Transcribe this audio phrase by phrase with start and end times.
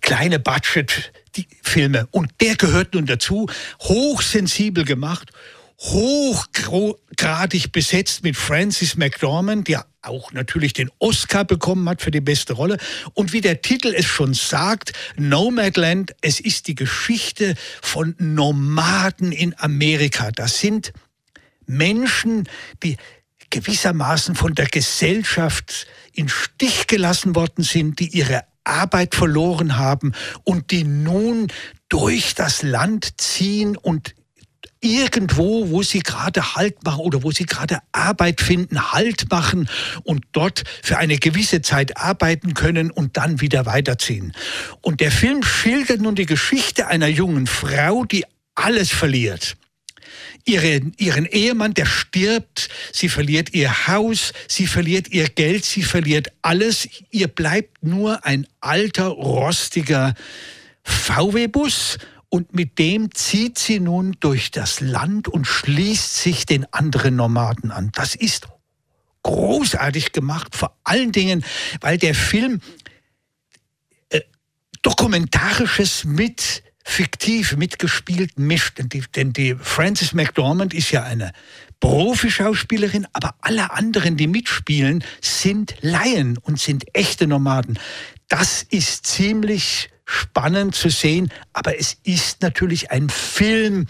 [0.00, 2.06] kleine Budget, die Filme.
[2.10, 3.48] Und der gehört nun dazu,
[3.80, 5.30] hochsensibel gemacht
[5.78, 12.54] hochgradig besetzt mit Francis McDormand, der auch natürlich den Oscar bekommen hat für die beste
[12.54, 12.78] Rolle.
[13.14, 19.54] Und wie der Titel es schon sagt, Nomadland, es ist die Geschichte von Nomaden in
[19.58, 20.30] Amerika.
[20.32, 20.92] Das sind
[21.66, 22.48] Menschen,
[22.82, 22.96] die
[23.50, 30.12] gewissermaßen von der Gesellschaft in Stich gelassen worden sind, die ihre Arbeit verloren haben
[30.44, 31.48] und die nun
[31.88, 34.14] durch das Land ziehen und
[34.80, 39.68] irgendwo, wo sie gerade Halt machen oder wo sie gerade Arbeit finden, Halt machen
[40.04, 44.32] und dort für eine gewisse Zeit arbeiten können und dann wieder weiterziehen.
[44.80, 49.56] Und der Film schildert nun die Geschichte einer jungen Frau, die alles verliert.
[50.44, 56.28] Ihren, ihren Ehemann, der stirbt, sie verliert ihr Haus, sie verliert ihr Geld, sie verliert
[56.40, 56.88] alles.
[57.10, 60.14] Ihr bleibt nur ein alter, rostiger
[60.84, 61.98] VW-Bus
[62.30, 67.70] und mit dem zieht sie nun durch das Land und schließt sich den anderen Nomaden
[67.70, 67.90] an.
[67.94, 68.48] Das ist
[69.22, 71.44] großartig gemacht, vor allen Dingen,
[71.80, 72.60] weil der Film
[74.10, 74.20] äh,
[74.82, 78.78] Dokumentarisches mit fiktiv mitgespielt mischt.
[78.78, 81.32] Denn die, denn die Frances McDormand ist ja eine
[81.80, 87.78] Profischauspielerin, aber alle anderen, die mitspielen, sind Laien und sind echte Nomaden.
[88.28, 93.86] Das ist ziemlich spannend zu sehen, aber es ist natürlich ein Film,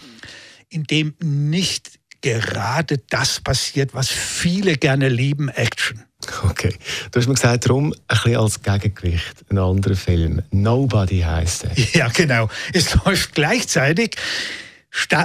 [0.67, 6.03] in dem nicht gerade das passiert, was viele gerne lieben, Action.
[6.43, 6.75] Okay.
[7.11, 10.41] Du hast mir gesagt, darum ein bisschen als Gegengewicht ein anderer Film.
[10.51, 11.71] Nobody heißt er.
[11.93, 12.49] Ja, genau.
[12.73, 14.17] Es läuft gleichzeitig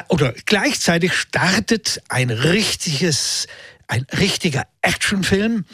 [0.08, 3.48] oder gleichzeitig startet ein richtiges,
[3.88, 5.64] ein richtiger Actionfilm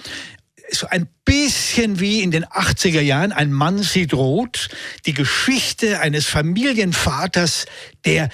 [0.73, 4.69] so ein bisschen wie in den 80er Jahren, ein Mann sieht rot,
[5.07, 7.67] die Geschichte eines Familienvaters,
[8.05, 8.29] der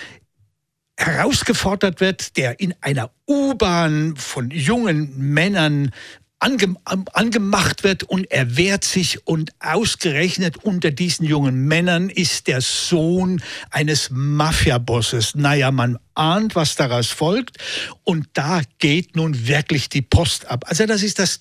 [0.99, 5.93] herausgefordert wird, der in einer U-Bahn von jungen Männern
[6.39, 12.61] ange, angemacht wird und er wehrt sich und ausgerechnet unter diesen jungen Männern ist der
[12.61, 15.35] Sohn eines Mafiabosses.
[15.35, 17.59] Naja, man ahnt, was daraus folgt
[18.05, 20.65] und da geht nun wirklich die Post ab.
[20.69, 21.41] Also das ist das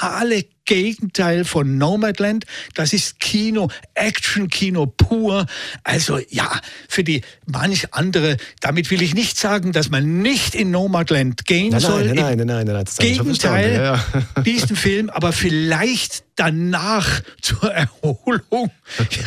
[0.00, 2.44] totale Gegenteil von Nomadland.
[2.74, 5.46] Das ist Kino, Action-Kino pur.
[5.82, 10.70] Also ja, für die manch andere, damit will ich nicht sagen, dass man nicht in
[10.70, 12.04] Nomadland gehen nein, soll.
[12.06, 14.04] Nein, nein, nein, nein, nein, nein Gegenteil, ja,
[14.36, 14.42] ja.
[14.42, 18.70] diesen Film, aber vielleicht danach zur Erholung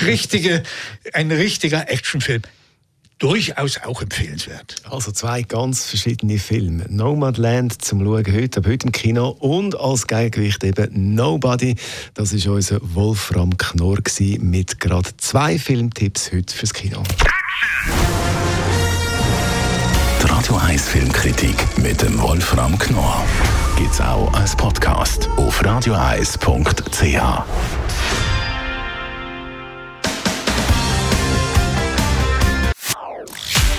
[0.06, 0.64] richtige,
[1.12, 2.42] ein richtiger Actionfilm
[3.24, 4.76] durchaus auch empfehlenswert.
[4.90, 6.86] Also zwei ganz verschiedene Filme.
[6.90, 11.76] Nomadland zum Schauen heute, ab heute im Kino und als Gegengewicht eben Nobody.
[12.16, 14.00] Das ist unser Wolfram Knorr
[14.40, 17.02] mit gerade zwei Filmtipps heute fürs Kino.
[20.22, 23.24] Die Radio 1 Filmkritik mit dem Wolfram Knorr
[23.78, 26.44] gibt's auch als Podcast auf radioeis.ch.